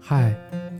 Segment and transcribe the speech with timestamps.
[0.00, 0.34] 嗨，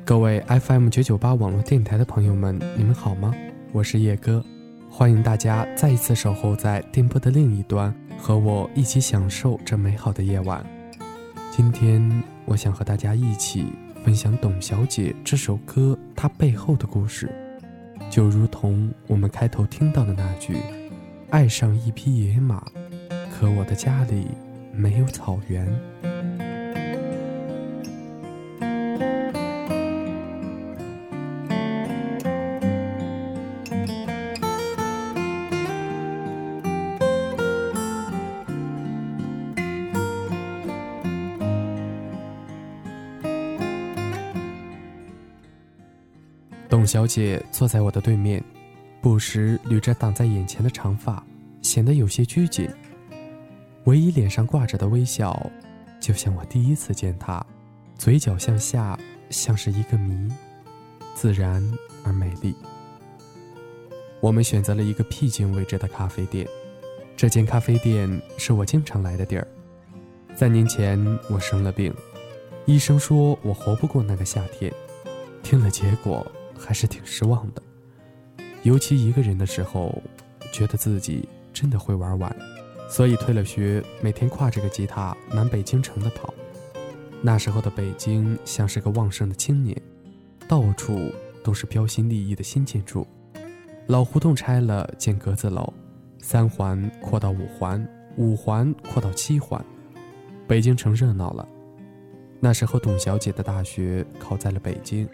[0.04, 3.32] 各位 FM 九九八网络电台的朋友们，你们好吗？
[3.72, 4.44] 我是叶哥，
[4.90, 10.62] 欢迎大家再一次守候在电波的另一端，和我一起享受这美好的夜晚。
[11.50, 13.64] 今天，我想和大家一起
[14.04, 17.30] 分享《董小姐》这首歌它背后的故事，
[18.10, 20.56] 就如同我们开头听到的那句
[21.30, 22.64] ：“爱上一匹野马，
[23.32, 24.26] 可我的家里
[24.72, 25.66] 没有草原。”
[46.74, 48.42] 董小姐坐在我的对面，
[49.00, 51.24] 不时捋着挡在眼前的长发，
[51.62, 52.68] 显得有些拘谨。
[53.84, 55.48] 唯一脸上挂着的微笑，
[56.00, 57.46] 就像我第一次见她，
[57.96, 58.98] 嘴角向下，
[59.30, 60.28] 像是一个谜，
[61.14, 61.62] 自然
[62.04, 62.52] 而美丽。
[64.18, 66.44] 我们选择了一个僻静位置的咖啡店，
[67.16, 69.46] 这间咖啡店是我经常来的地儿。
[70.34, 70.98] 三年前
[71.30, 71.94] 我生了病，
[72.66, 74.74] 医生说我活不过那个夏天，
[75.44, 76.26] 听了结果。
[76.58, 77.62] 还是挺失望的，
[78.62, 80.02] 尤其一个人的时候，
[80.52, 82.34] 觉得自己真的会玩完，
[82.88, 86.32] 所以退了学，每天挎着个吉他满北京城的跑。
[87.20, 89.76] 那时候的北京像是个旺盛的青年，
[90.46, 91.10] 到处
[91.42, 93.06] 都是标新立异的新建筑，
[93.86, 95.72] 老胡同拆了建格子楼，
[96.20, 99.64] 三环扩到五环，五环扩到七环，
[100.46, 101.48] 北京城热闹了。
[102.40, 105.08] 那时候董小姐的大学考在了北京。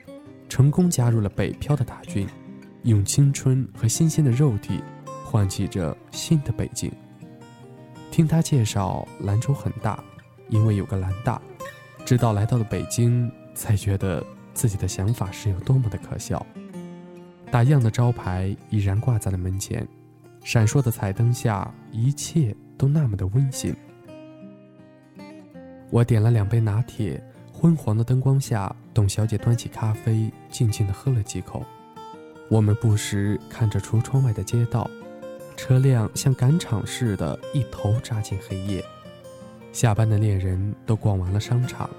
[0.51, 2.27] 成功加入了北漂的大军，
[2.83, 4.83] 用青春和新鲜的肉体
[5.25, 6.91] 换取着新的北京。
[8.11, 10.03] 听他介绍，兰州很大，
[10.49, 11.41] 因为有个兰大。
[12.05, 16.45] 直到来到了北京，才觉得自己的想法是有多么的可笑。
[17.49, 19.87] 打烊的招牌已然挂在了门前，
[20.43, 23.73] 闪烁的彩灯下，一切都那么的温馨。
[25.91, 27.23] 我点了两杯拿铁。
[27.61, 31.63] 昏黄的灯光下，董小姐端起咖啡，静静地喝了几口。
[32.49, 34.89] 我们不时看着橱窗外的街道，
[35.59, 38.83] 车辆像赶场似的，一头扎进黑夜。
[39.75, 41.91] 下班的恋人都逛完了商场，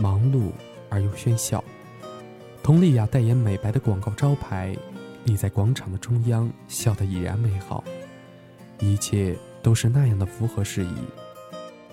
[0.00, 0.50] 忙碌
[0.90, 1.62] 而又喧嚣。
[2.60, 4.76] 佟丽娅代言美白的广告招牌
[5.22, 7.84] 立在广场的中央，笑得已然美好。
[8.80, 10.96] 一切都是那样的符合事宜。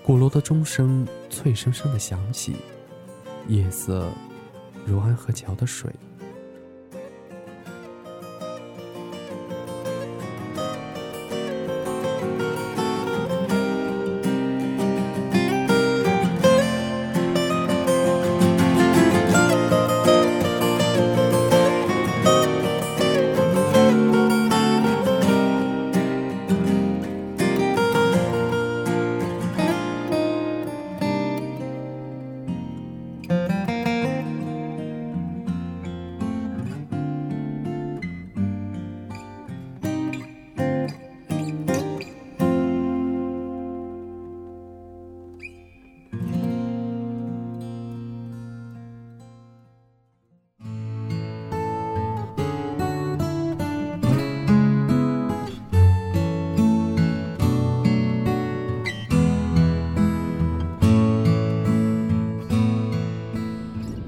[0.02, 2.56] 鼓楼的钟声脆生生地响起。
[3.48, 4.08] 夜色
[4.86, 5.90] 如安河桥的水。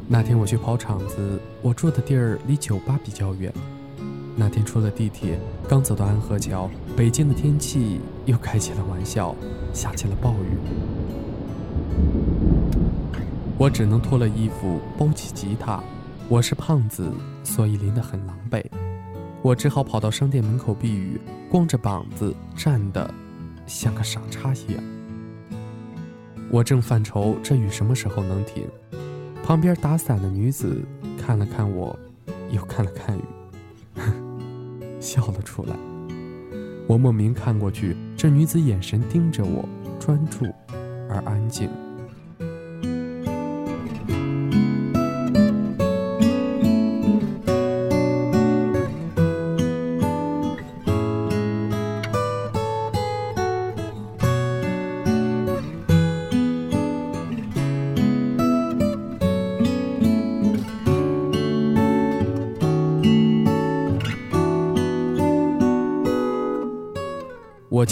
[0.09, 3.53] 那天我去跑场子，我住的地儿离酒吧比较远。
[4.37, 5.37] 那天出了地铁，
[5.69, 9.35] 刚走到安河桥，北京的天气又开起了玩笑，
[9.73, 10.57] 下起了暴雨。
[13.59, 15.83] 我只能脱了衣服，包起吉他。
[16.29, 17.11] 我是胖子，
[17.43, 18.65] 所以淋得很狼狈。
[19.43, 21.21] 我只好跑到商店门口避雨，
[21.51, 23.13] 光着膀子站得
[23.67, 24.85] 像个傻叉一样。
[26.49, 28.65] 我正犯愁这雨什么时候能停。
[29.47, 30.83] 旁边打伞的女子
[31.17, 31.97] 看了看我，
[32.51, 33.23] 又看了看雨，
[34.99, 35.77] 笑了出来。
[36.89, 39.65] 我莫名看过去，这女子眼神盯着我，
[40.01, 40.47] 专注
[41.09, 41.71] 而安静。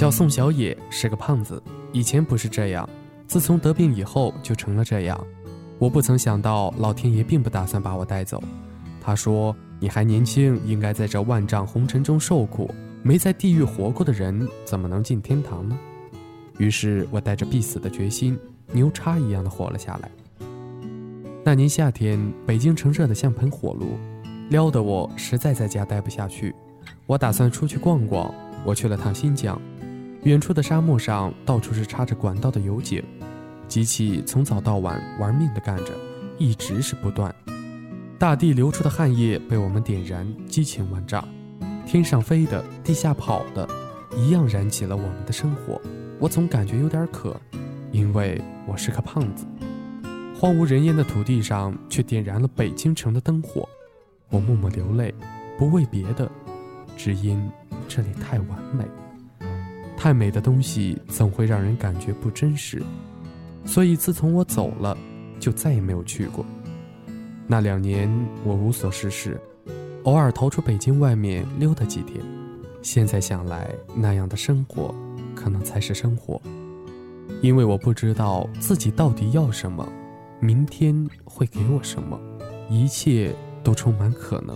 [0.05, 1.63] 叫宋小野，是个胖子。
[1.91, 2.87] 以前不是这样，
[3.27, 5.19] 自从得病以后就成了这样。
[5.79, 8.39] 我不曾想到，老天爷并不打算把我带走。
[9.01, 12.71] 他说：“你还年轻，应该在这万丈红尘中受苦。
[13.03, 15.75] 没在地狱活过的人，怎么能进天堂呢？”
[16.61, 18.39] 于是我带着必死的决心，
[18.73, 20.11] 牛叉一样的活了下来。
[21.43, 23.97] 那年夏天，北京城热得像盆火炉，
[24.51, 26.55] 撩得我实在在家待不下去。
[27.07, 28.31] 我打算出去逛逛。
[28.67, 29.61] 我去了趟新疆。
[30.25, 33.05] 远处的沙漠上，到处是插着管道的油井，
[33.69, 35.93] 机器从早到晚玩命地干着，
[36.39, 37.35] 一直是不断。
[38.19, 41.23] 大地流出的汗液被我们点燃，激情万丈。
[41.85, 43.69] 天上飞的，地下跑的，
[44.17, 45.79] 一样燃起了我们的生活。
[46.19, 47.39] 我总感觉有点渴，
[47.93, 49.45] 因为我是个胖子。
[50.35, 53.69] 荒无人烟的土地上，却点燃了北京城的灯火。
[54.31, 55.15] 我默默流泪，
[55.59, 56.31] 不为别的，
[56.97, 57.47] 只因
[57.87, 58.87] 这里太完美。
[60.05, 62.83] 太美的东西总会让人感觉不真实，
[63.65, 64.95] 所以自从我走了，
[65.41, 66.45] 就再也没有去过。
[67.47, 68.07] 那两年
[68.45, 69.41] 我无所事事，
[70.03, 72.23] 偶尔逃出北京外面溜达几天。
[72.83, 74.95] 现在想来，那样的生活
[75.35, 76.39] 可能才是生活，
[77.41, 79.91] 因为我不知道自己到底要什么，
[80.39, 82.21] 明天会给我什么，
[82.69, 84.55] 一切都充满可能。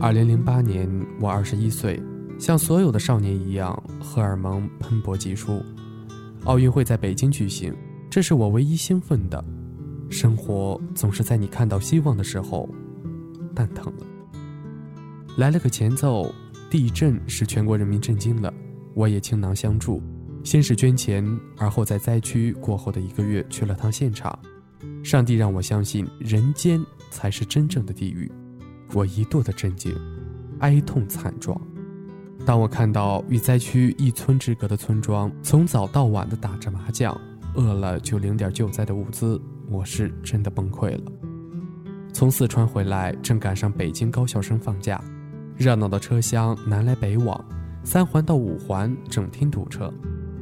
[0.00, 0.88] 二零零八年，
[1.20, 2.00] 我二十一岁，
[2.38, 5.60] 像所有的少年一样，荷尔蒙喷薄疾出。
[6.44, 7.74] 奥运会在北京举行，
[8.08, 9.44] 这是我唯一兴奋的。
[10.08, 12.68] 生活总是在你看到希望的时候，
[13.56, 14.06] 蛋疼了。
[15.36, 16.32] 来了个前奏，
[16.70, 18.54] 地震使全国人民震惊了，
[18.94, 20.00] 我也倾囊相助，
[20.44, 24.38] 先是捐钱，而后在灾区过后的一个月去了趟现场。
[25.02, 26.80] 上帝让我相信，人间
[27.10, 28.30] 才是真正的地狱。
[28.92, 29.94] 我一度的震惊，
[30.60, 31.60] 哀痛惨状。
[32.46, 37.14] 当我看到与灾区一村之隔的村庄从早到晚的打着麻将，
[37.54, 41.12] 饿了就领点救灾的物资，我是真的崩溃了。
[42.12, 45.02] 从四川回来，正赶上北京高校生放假，
[45.56, 47.44] 热闹的车厢南来北往，
[47.84, 49.92] 三环到五环整天堵车。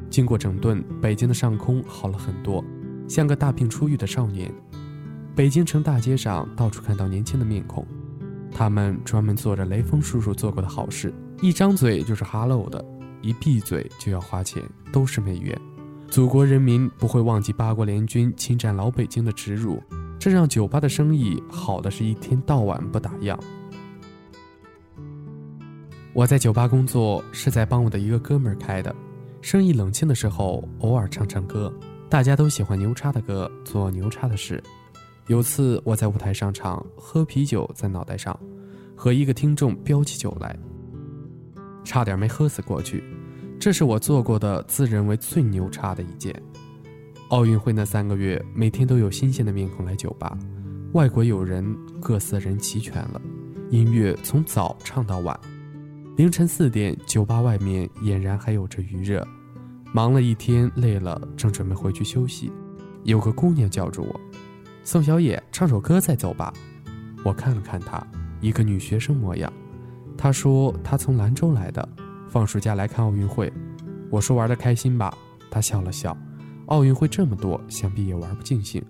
[0.08, 2.64] 经过整顿，北京的上空好了很多，
[3.08, 4.52] 像个大病初愈的少年。
[5.34, 7.84] 北京城大街上到处看到年轻的面孔。
[8.58, 11.12] 他们专门做着雷锋叔叔做过的好事，
[11.42, 12.82] 一张嘴就是 “hello” 的，
[13.20, 15.54] 一闭嘴就要花钱，都是美元。
[16.08, 19.82] 祖国人民不会忘记八国联军侵占老北京的耻辱，
[20.18, 23.38] 这让酒吧的生意好的是一天到晚不打烊。
[26.14, 28.96] 我在酒吧工作是在帮我的一个哥们儿开的，
[29.42, 31.70] 生意冷清的时候偶尔唱唱歌，
[32.08, 34.62] 大家都喜欢牛叉的歌，做牛叉的事。
[35.28, 38.38] 有次我在舞台上唱，喝啤酒在脑袋上，
[38.94, 40.56] 和一个听众飙起酒来，
[41.82, 43.02] 差点没喝死过去。
[43.58, 46.32] 这是我做过的自认为最牛叉的一件。
[47.30, 50.38] 奥运会那三个月，每天都有新鲜的面孔来酒吧，
[50.92, 53.20] 外国友人各色人齐全了，
[53.70, 55.36] 音乐从早唱到晚，
[56.16, 59.26] 凌晨四点，酒吧外面俨然还有着余热。
[59.92, 62.52] 忙了一天，累了，正准备回去休息，
[63.02, 64.20] 有个姑娘叫住我。
[64.86, 66.54] 宋小野唱首歌再走吧。
[67.24, 68.06] 我看了看她，
[68.40, 69.52] 一个女学生模样。
[70.16, 71.86] 她说她从兰州来的，
[72.28, 73.52] 放暑假来看奥运会。
[74.12, 75.12] 我说玩的开心吧。
[75.50, 76.16] 她笑了笑。
[76.66, 78.80] 奥运会这么多，想必也玩不尽兴。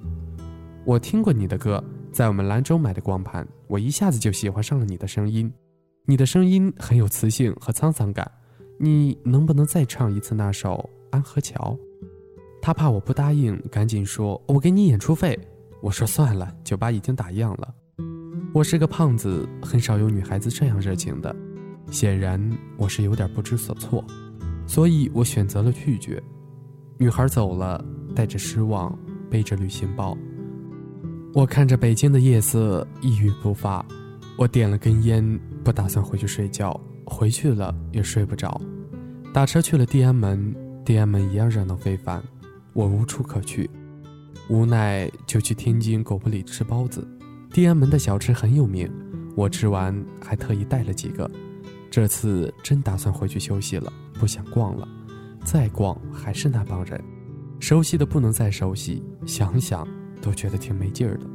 [0.84, 5.50] 我听过你的歌，在我们兰州买的光盘，我一下子就喜欢上了你的声音。
[6.04, 8.30] 你的声音很有磁性和沧桑感。
[8.78, 11.74] 你能不能再唱一次那首《安河桥》？
[12.60, 15.38] 他怕我不答应，赶紧说：“我给你演出费。”
[15.82, 17.74] 我说算了，酒吧已经打烊了。
[18.52, 21.34] 我是个胖子，很少有女孩子这样热情的。
[21.90, 22.40] 显然
[22.76, 24.04] 我是有点不知所措，
[24.66, 26.20] 所以我选择了拒绝。
[26.98, 28.98] 女孩走了，带着失望，
[29.30, 30.16] 背着旅行包。
[31.34, 33.84] 我看着北京的夜色，一语不发。
[34.38, 36.78] 我点了根烟，不打算回去睡觉。
[37.04, 38.60] 回去了也睡不着。
[39.32, 40.52] 打车去了地安门，
[40.84, 42.20] 地安门一样热闹非凡。
[42.72, 43.70] 我无处可去，
[44.48, 47.06] 无奈就去天津狗不理吃包子。
[47.52, 48.90] 地安门的小吃很有名，
[49.34, 51.30] 我吃完还特意带了几个。
[51.90, 54.86] 这次真打算回去休息了，不想逛了。
[55.44, 57.02] 再逛还是那帮人，
[57.60, 59.86] 熟悉的不能再熟悉，想想
[60.20, 61.26] 都觉得挺没劲儿的。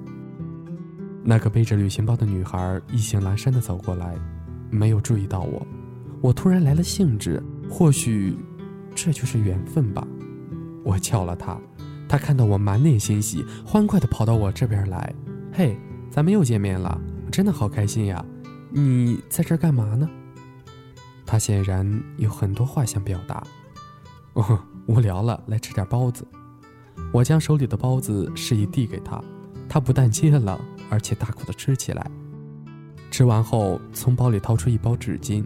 [1.23, 4.15] 那个背着旅行包的女孩意兴阑珊地走过来，
[4.69, 5.65] 没有注意到我。
[6.19, 8.35] 我突然来了兴致，或许
[8.93, 10.05] 这就是缘分吧。
[10.83, 11.59] 我叫了她，
[12.11, 15.15] 他看到我满脸欣喜，欢快地跑到我这边来。
[15.53, 16.99] 嘿，咱们又见面了，
[17.31, 18.21] 真的好开心呀！
[18.69, 20.09] 你在这儿干嘛呢？
[21.25, 23.41] 他显然有很多话想表达。
[24.33, 26.27] 哦，无聊了，来吃点包子。
[27.13, 29.23] 我将手里的包子示意递给他，
[29.69, 32.11] 他不但接了，而且大口的吃起来。
[33.09, 35.45] 吃完后，从包里掏出一包纸巾。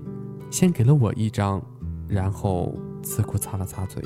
[0.49, 1.61] 先给了我一张，
[2.07, 4.03] 然后自顾擦了擦嘴。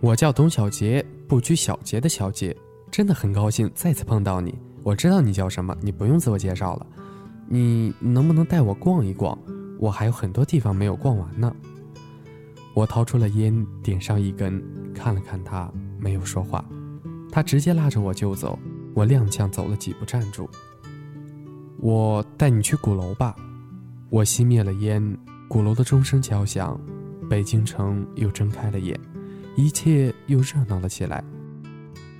[0.00, 2.56] 我叫董小杰，不拘小节的小姐，
[2.90, 4.54] 真的很高兴再次碰到你。
[4.82, 6.86] 我知道你叫什么，你不用自我介绍了。
[7.48, 9.36] 你能不能带我逛一逛？
[9.78, 11.54] 我还有很多地方没有逛完呢。
[12.74, 14.62] 我掏出了烟，点上一根，
[14.94, 16.64] 看了看他，没有说话。
[17.32, 18.58] 他直接拉着我就走，
[18.94, 20.48] 我踉跄走了几步，站住。
[21.78, 23.34] 我带你去鼓楼吧。
[24.10, 25.16] 我熄灭了烟，
[25.48, 26.78] 鼓楼的钟声敲响，
[27.28, 28.98] 北京城又睁开了眼，
[29.56, 31.24] 一切又热闹了起来。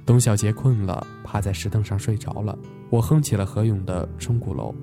[0.05, 2.59] 董小杰困了，趴在石凳上睡着了。
[2.91, 4.75] 我哼起了何勇的《钟鼓楼》，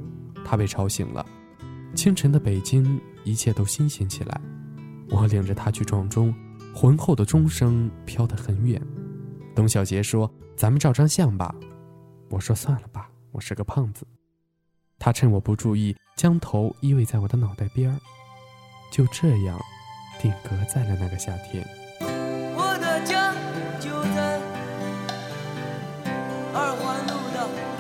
[0.46, 1.26] 他被吵醒了。
[1.96, 4.40] 清晨的北京，一切都新鲜起来。
[5.10, 6.34] 我领着他去撞钟，
[6.76, 8.82] 浑厚的钟声飘得很远。
[9.56, 11.56] 董小杰说：“咱们照张相吧。”
[12.30, 14.06] 我说：“算了吧，我是个胖子。”
[15.00, 17.98] 他趁我不注意，将头依偎在我的脑袋边儿，
[18.92, 19.60] 就这样
[20.20, 21.66] 定格在了那个夏天。
[27.44, 27.73] 环路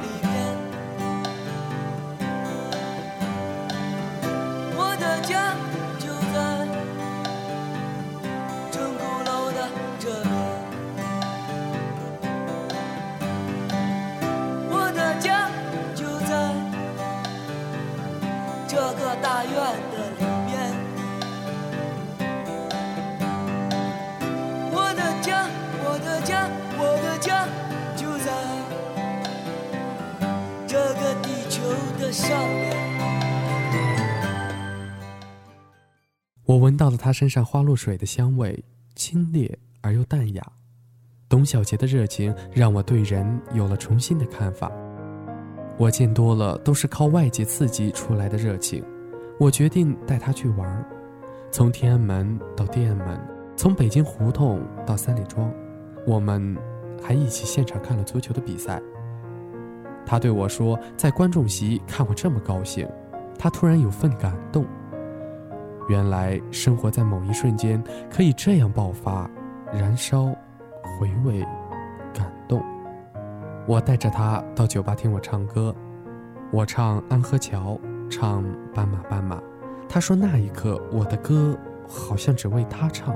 [36.73, 38.63] 闻到了他身上花露水的香味，
[38.95, 39.47] 清冽
[39.81, 40.41] 而又淡雅。
[41.29, 44.71] 董小杰的热情让我对人有了重新的看法。
[45.77, 48.83] 我见多了都是靠外界刺激出来的热情，
[49.39, 50.83] 我决定带他去玩
[51.51, 53.21] 从天安门到地安门，
[53.55, 55.53] 从北京胡同到三里庄，
[56.07, 56.57] 我们
[57.03, 58.81] 还一起现场看了足球的比赛。
[60.07, 62.89] 他对我说，在观众席看我这么高兴，
[63.37, 64.65] 他突然有份感动。
[65.89, 69.29] 原来生活在某一瞬间可以这样爆发、
[69.71, 70.25] 燃烧、
[70.99, 71.45] 回味。
[72.13, 72.63] 感动
[73.67, 75.75] 我带着他到酒吧听我唱歌，
[76.51, 79.37] 我唱《安河桥》，唱《斑马斑马》。
[79.89, 83.15] 他说那一刻我的歌好像只为他唱，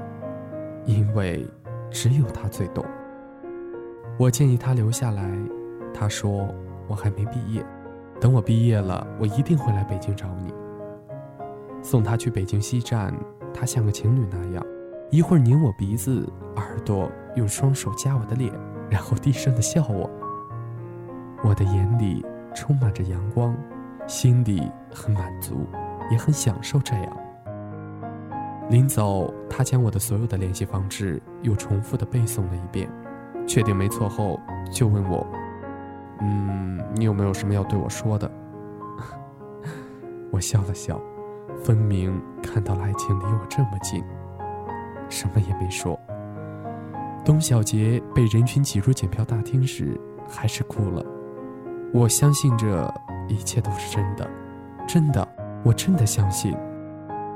[0.86, 1.46] 因为
[1.92, 2.84] 只有他最懂。
[4.18, 5.32] 我建议他留下来，
[5.94, 6.48] 他说
[6.88, 7.64] 我还没毕业，
[8.20, 10.54] 等我毕业了，我一定会来北京找你。
[11.82, 13.14] 送他去北京西站，
[13.54, 14.66] 他像个情侣那样，
[15.10, 18.54] 一会儿拧我鼻子、耳朵，用双手夹我的脸，
[18.90, 20.10] 然后低声的笑我。
[21.44, 23.56] 我的眼里充满着阳光，
[24.08, 25.68] 心里很满足，
[26.12, 27.18] 也很享受这样。
[28.70, 32.90] 临走，他将我的所有的联系方式又重复的背诵了一遍，
[33.48, 34.38] 确定没错后，
[34.72, 35.26] 就问我
[36.20, 38.30] ：“嗯，你有没有什么要对我说的？”
[40.32, 41.00] 我笑了笑，
[41.64, 44.04] 分明看到了爱情离我这么近，
[45.10, 46.00] 什么也没说。
[47.26, 50.00] 董小杰被人群挤入检票大厅时，
[50.30, 51.06] 还是哭了。
[51.94, 52.94] 我相信这
[53.28, 54.30] 一切都是真的，
[54.88, 55.28] 真的，
[55.64, 56.56] 我真的相信。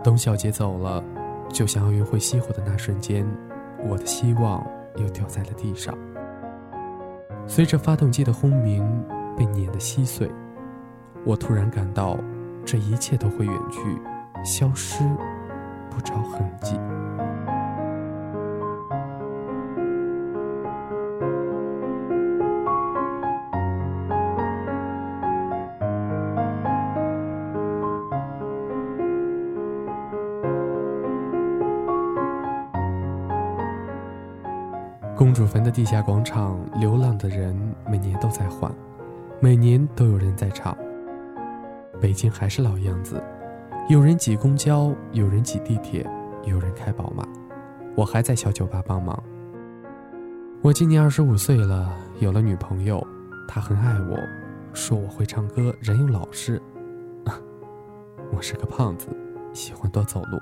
[0.04, 1.04] 董小杰走了，
[1.50, 3.26] 就像奥运会熄火的那瞬间，
[3.86, 5.98] 我的希望又掉在了地上。
[7.48, 8.88] 随着发动机的轰鸣
[9.36, 10.30] 被碾得稀碎，
[11.26, 12.18] 我突然感到，
[12.64, 13.80] 这一切都会远去，
[14.44, 15.04] 消失
[15.90, 16.80] 不着痕迹。
[35.16, 37.56] 公主坟的地下广场流浪的人
[37.88, 38.74] 每年都在换
[39.40, 40.76] 每年都有人在唱。
[42.02, 43.22] 北京还是老样子
[43.90, 46.08] 有人挤公交，有人挤地铁，
[46.46, 47.28] 有人开宝马。
[47.96, 49.22] 我还在小酒吧帮忙。
[50.62, 53.06] 我今年二十五岁了，有了女朋友，
[53.48, 54.18] 她很爱我，
[54.72, 56.62] 说我会唱歌，人又老实。
[58.32, 59.08] 我是个胖子，
[59.52, 60.40] 喜欢多走路。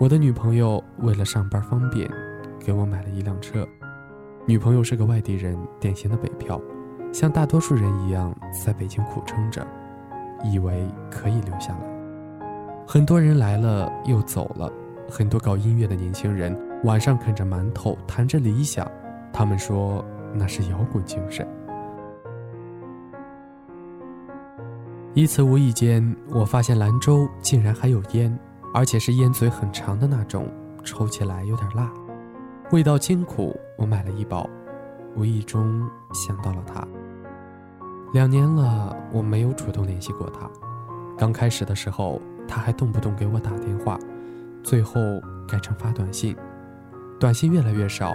[0.00, 2.10] 我的女朋友为了上班方便，
[2.58, 3.66] 给我买了一辆车。
[4.44, 6.60] 女朋友是个外地人，典型的北漂，
[7.12, 8.34] 像大多数人一样
[8.64, 9.64] 在北京苦撑着，
[10.42, 11.95] 以为可以留下来。
[12.86, 14.72] 很多人来了又走了，
[15.10, 18.88] 很多搞音乐的年轻人晚上啃着馒头谈着理想，
[19.32, 21.46] 他们说那是摇滚精神。
[25.14, 28.38] 一次无意间，我发现兰州竟然还有烟。
[28.74, 30.46] 而且是烟嘴很长的那种，
[30.84, 31.90] 抽起来有点辣，
[32.72, 33.58] 味道清苦。
[33.78, 34.46] 我买了一包，
[35.16, 36.86] 无意中想到了他。
[38.12, 40.46] 两年了，我没有主动联系过他。
[41.16, 43.98] 刚开始的时候，他还动不动给我打电话，
[44.62, 45.00] 最后
[45.46, 46.36] 改成发短信。
[47.18, 48.12] 短信越来越少，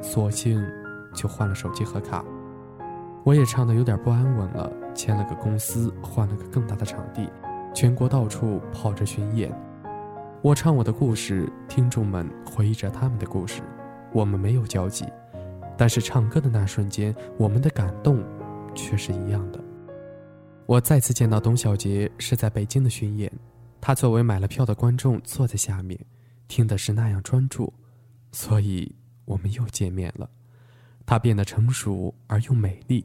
[0.00, 0.64] 索性
[1.12, 2.24] 就换了手机和卡。
[3.24, 7.28] 我也唱得有点不安稳了，签了个公司，换了个更大的场地，
[7.74, 9.50] 全国到处跑着巡演。
[10.42, 13.62] 我唱我的故事，听众们回忆着他们的故事。
[14.12, 15.06] 我们没有交集，
[15.76, 18.22] 但是唱歌的那瞬间，我们的感动
[18.74, 19.58] 却是一样的。
[20.66, 23.32] 我再次见到董小杰是在北京的巡演，
[23.86, 26.00] 他作为买了票的观众坐在下面，
[26.48, 27.70] 听的是那样专注，
[28.32, 28.90] 所以
[29.26, 30.26] 我们又见面了。
[31.04, 33.04] 他变得成熟而又美丽，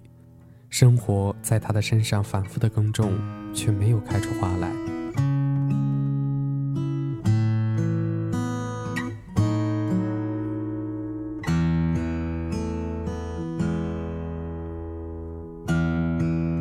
[0.70, 3.12] 生活在他的身上反复的耕种，
[3.54, 4.72] 却没有开出花来。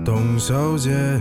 [0.05, 1.21] 董小姐，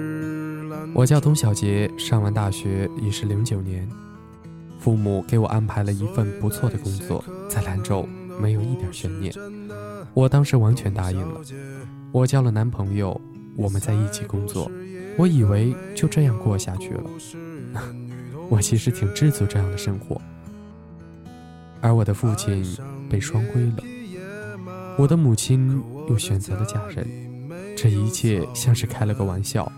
[0.93, 3.87] 我叫董小杰，上完大学已是零九年，
[4.77, 8.07] 父母给我安排了一份不错的工作，在兰州，
[8.39, 9.33] 没有一点悬念。
[10.13, 11.41] 我当时完全答应了。
[12.11, 13.19] 我交了男朋友，
[13.55, 14.69] 我们在一起工作，
[15.17, 17.03] 我以为就这样过下去了。
[18.49, 20.21] 我其实挺知足这样的生活。
[21.79, 22.63] 而我的父亲
[23.09, 23.83] 被双规了，
[24.97, 27.07] 我的母亲又选择了嫁人，
[27.77, 29.71] 这一切像是开了个玩笑。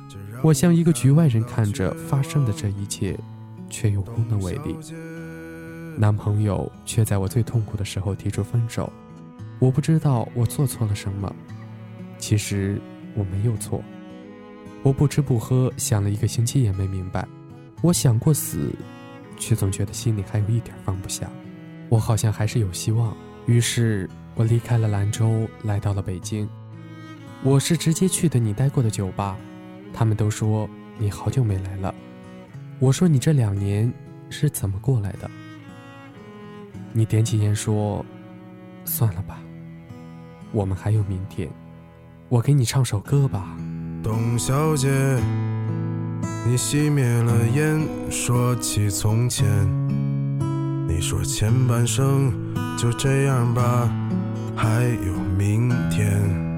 [0.43, 3.17] 我像一个局外人看着发生的这一切，
[3.69, 4.75] 却又无能为力。
[5.97, 8.91] 男朋友却在我最痛苦的时候提出分手，
[9.57, 11.33] 我不知道我做错了什么。
[12.17, 12.77] 其实
[13.15, 13.81] 我没有错。
[14.81, 17.25] 我不吃不喝，想了一个星期也没明白。
[17.81, 18.69] 我想过死，
[19.39, 21.29] 却总觉得心里还有一点放不下。
[21.87, 23.15] 我好像还是有希望。
[23.45, 26.49] 于是我离开了兰州，来到了北京。
[27.43, 29.37] 我是直接去的你待过的酒吧。
[29.93, 31.93] 他们都说你好久没来了，
[32.79, 33.91] 我说你这两年
[34.29, 35.29] 是怎么过来的？
[36.91, 38.03] 你点起烟说
[38.85, 39.39] ：“算了吧，
[40.51, 41.49] 我们还有明天。”
[42.29, 43.55] 我给你唱首歌吧。
[44.01, 44.89] 董小姐，
[46.45, 49.47] 你熄灭了烟，说起从前，
[50.87, 52.33] 你说前半生
[52.75, 53.87] 就这样吧，
[54.55, 56.52] 还有明天。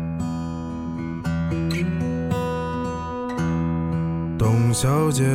[4.57, 5.25] 董小姐，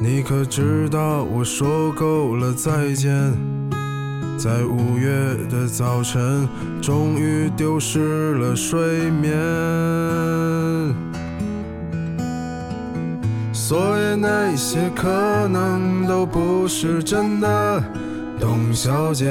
[0.00, 3.12] 你可知道我说够了再见？
[4.38, 5.10] 在五月
[5.50, 6.48] 的早晨，
[6.80, 9.34] 终于丢失了睡眠。
[13.52, 17.84] 所以那些可能都不是真的，
[18.40, 19.30] 董小姐。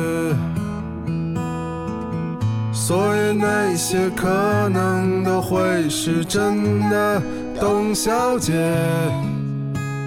[2.91, 4.27] 所以那些可
[4.67, 7.23] 能都会是真的。
[7.57, 8.51] 董小姐，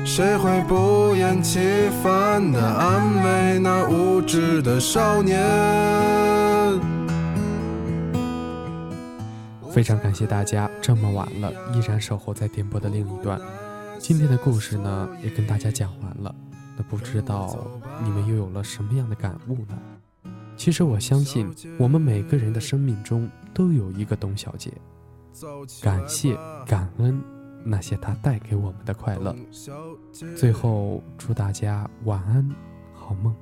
[0.04, 5.40] 谁会不厌其烦地安慰那无知的少年？
[9.70, 13.40] 非常感谢大家这么晚了依然守候在电波的另一端。
[13.98, 16.34] 今天的故事呢，也跟大家讲完了。
[16.76, 17.56] 那不知道
[18.04, 19.74] 你们又有了什么样的感悟呢？
[20.56, 24.72] 其实我相信，我们每个人的生命中都有一个董小姐。
[25.82, 26.36] 感谢、
[26.66, 27.20] 感恩
[27.64, 29.34] 那些她带给我们的快乐。
[30.36, 32.48] 最后，祝大家晚安，
[32.92, 33.34] 好梦。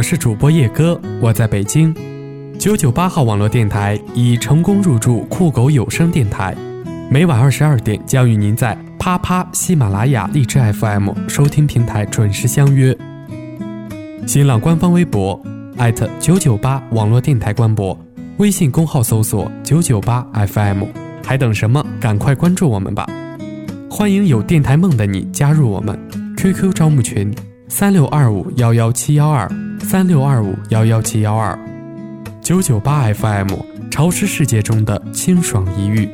[0.00, 1.94] 我是主播叶哥，我在北京。
[2.58, 6.56] 九九八号网络电台已成功入驻酷狗有声电台，
[7.10, 12.96] 每晚二十二点将与您在啪啪、喜马拉雅、荔枝 FM 收听平台准时相约。
[14.26, 15.38] 新浪官方微博
[15.76, 17.94] 艾特九九八网络电台官博，
[18.38, 20.84] 微信公号搜索九九八 FM，
[21.22, 21.84] 还等什么？
[22.00, 23.06] 赶快关注我们吧！
[23.90, 25.94] 欢迎有电台梦的你加入我们
[26.38, 27.30] ，QQ 招募群
[27.68, 29.46] 三六二五幺幺七幺二。
[29.82, 31.58] 三六二五幺幺七幺二，
[32.40, 33.48] 九九八 FM，
[33.90, 36.08] 潮湿世界中的清爽一遇。